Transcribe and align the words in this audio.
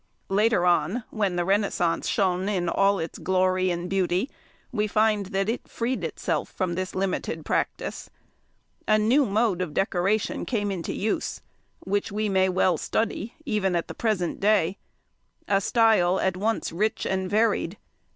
Later 0.29 0.65
on, 0.65 1.03
when 1.11 1.35
the 1.35 1.45
Renaissance 1.45 2.07
shone 2.09 2.49
in 2.49 2.67
all 2.67 2.97
its 2.97 3.19
glory 3.19 3.69
and 3.69 3.87
beauty, 3.87 4.31
we 4.71 4.87
find 4.87 5.27
that 5.27 5.47
it 5.47 5.67
freed 5.69 6.03
itself 6.03 6.49
from 6.49 6.73
this 6.73 6.95
limited 6.95 7.45
practice. 7.45 8.09
A 8.87 8.97
new 8.97 9.27
mode 9.27 9.59
|112| 9.59 9.61
of 9.61 9.73
decoration 9.75 10.43
came 10.47 10.71
into 10.71 10.91
use, 10.91 11.43
which 11.81 12.11
we 12.11 12.29
may 12.29 12.49
well 12.49 12.79
study, 12.79 13.35
even 13.45 13.75
at 13.75 13.87
the 13.87 13.93
present 13.93 14.39
day; 14.39 14.79
a 15.47 15.61
style 15.61 16.19
at 16.19 16.35
once 16.35 16.71
rich 16.71 17.05
and 17.05 17.29
varied. 17.29 17.77